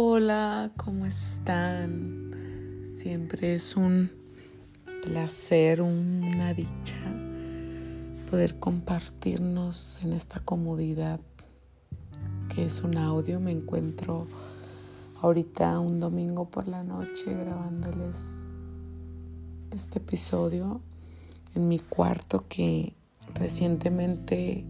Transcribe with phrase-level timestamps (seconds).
[0.00, 2.30] Hola, ¿cómo están?
[2.88, 4.12] Siempre es un
[5.02, 6.94] placer, una dicha
[8.30, 11.18] poder compartirnos en esta comodidad
[12.54, 13.40] que es un audio.
[13.40, 14.28] Me encuentro
[15.20, 18.46] ahorita un domingo por la noche grabándoles
[19.72, 20.80] este episodio
[21.56, 22.94] en mi cuarto que
[23.34, 24.64] recientemente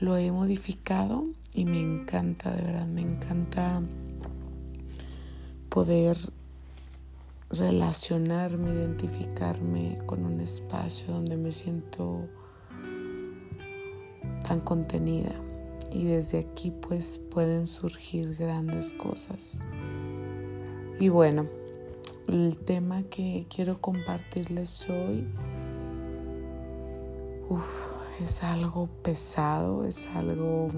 [0.00, 3.82] lo he modificado y me encanta, de verdad, me encanta
[5.68, 6.16] poder
[7.50, 12.28] relacionarme, identificarme con un espacio donde me siento
[14.46, 15.32] tan contenida
[15.92, 19.64] y desde aquí pues pueden surgir grandes cosas.
[21.00, 21.46] Y bueno,
[22.28, 25.26] el tema que quiero compartirles hoy
[28.22, 30.68] es algo pesado, es algo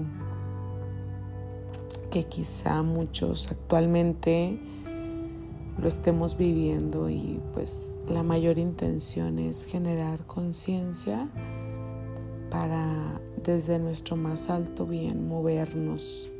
[2.09, 4.59] que quizá muchos actualmente
[5.77, 11.29] lo estemos viviendo y pues la mayor intención es generar conciencia
[12.49, 16.31] para desde nuestro más alto bien movernos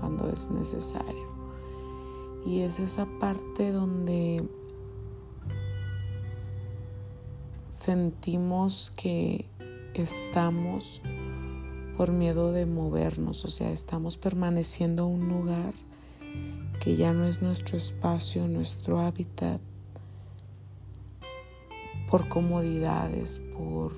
[0.00, 1.26] cuando es necesario.
[2.44, 4.48] Y es esa parte donde
[7.70, 9.46] sentimos que
[9.94, 11.02] estamos
[11.96, 15.72] por miedo de movernos, o sea, estamos permaneciendo en un lugar
[16.82, 19.60] que ya no es nuestro espacio, nuestro hábitat,
[22.10, 23.92] por comodidades, por,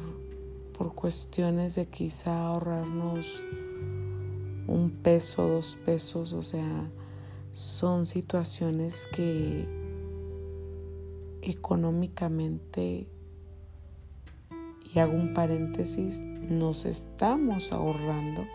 [0.76, 3.42] por cuestiones de quizá ahorrarnos
[4.68, 6.88] un peso, dos pesos, o sea,
[7.50, 9.66] son situaciones que
[11.42, 13.08] económicamente
[15.00, 18.46] hago un paréntesis, nos estamos ahorrando,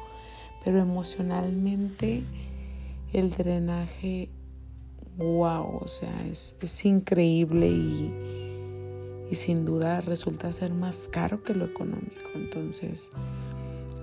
[0.63, 2.23] pero emocionalmente
[3.13, 4.29] el drenaje,
[5.18, 8.13] wow, o sea, es, increíble y,
[9.29, 12.31] y sin duda resulta ser más caro que lo económico.
[12.35, 13.12] Entonces,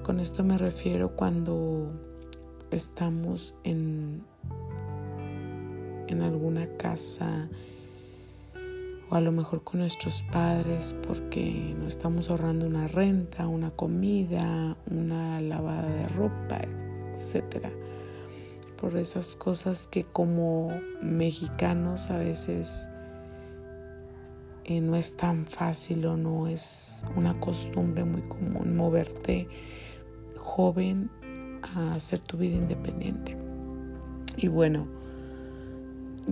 [0.02, 1.92] con esto me refiero cuando
[2.70, 4.24] estamos en,
[6.06, 7.48] en alguna casa,
[9.10, 14.76] o a lo mejor con nuestros padres porque no estamos ahorrando una renta, una comida,
[14.90, 16.60] una lavada de ropa,
[17.12, 17.70] etcétera.
[18.80, 20.70] Por esas cosas que como
[21.02, 22.90] mexicanos a veces
[24.64, 29.48] eh, no es tan fácil o no es una costumbre muy común moverte
[30.36, 31.10] joven
[31.74, 33.36] a hacer tu vida independiente.
[34.36, 34.99] Y bueno,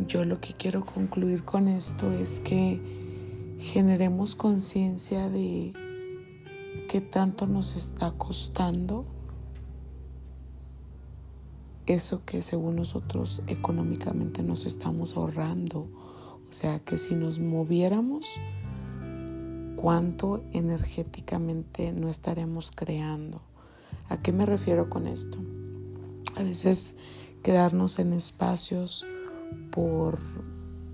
[0.06, 2.80] yo lo que quiero concluir con esto es que
[3.58, 5.72] generemos conciencia de
[6.88, 9.04] qué tanto nos está costando
[11.86, 15.88] eso que según nosotros económicamente nos estamos ahorrando.
[16.48, 18.26] O sea, que si nos moviéramos,
[19.76, 23.40] cuánto energéticamente no estaremos creando.
[24.08, 25.38] ¿A qué me refiero con esto?
[26.36, 26.96] A veces
[27.42, 29.06] quedarnos en espacios
[29.78, 30.18] por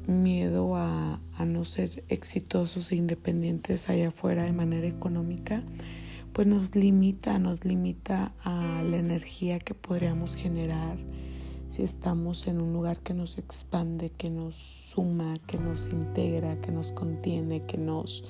[0.06, 5.62] miedo a, no ser exitosos e independientes allá afuera de manera económica,
[6.34, 10.98] pues nos limita, nos limita a la energía que podríamos generar
[11.66, 16.70] si estamos en un lugar que nos expande, que nos suma, que nos integra, que
[16.70, 18.22] nos contiene, que nos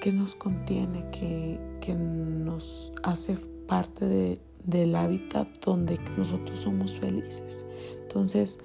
[0.00, 7.66] que nos contiene, que, que nos hace parte de, del hábitat donde nosotros somos felices.
[8.02, 8.58] Entonces,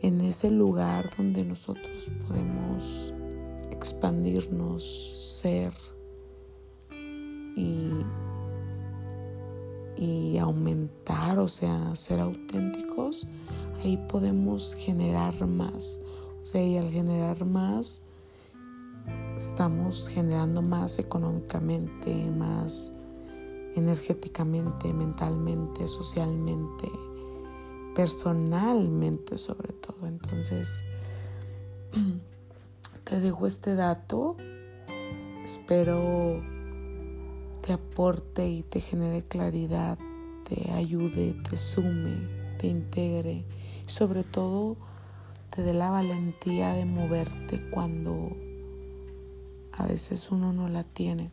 [0.00, 3.12] en ese lugar donde nosotros podemos
[3.70, 4.84] expandirnos,
[5.42, 5.72] ser
[7.56, 7.90] y,
[9.96, 13.26] y aumentar, o sea, ser auténticos,
[13.82, 16.00] ahí podemos generar más.
[16.42, 18.02] O sea, y al generar más,
[19.36, 22.93] estamos generando más económicamente, más
[23.74, 26.90] energéticamente, mentalmente, socialmente,
[27.94, 30.06] personalmente sobre todo.
[30.06, 30.82] Entonces,
[33.04, 34.36] te dejo este dato.
[35.44, 36.42] Espero
[37.60, 39.98] te aporte y te genere claridad,
[40.48, 42.28] te ayude, te sume,
[42.58, 43.44] te integre
[43.86, 44.76] sobre todo
[45.54, 48.30] te dé la valentía de moverte cuando
[49.72, 51.30] a veces uno no la tiene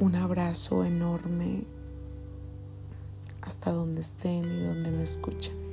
[0.00, 1.64] un abrazo enorme
[3.42, 5.67] hasta donde estén y donde me escuchan.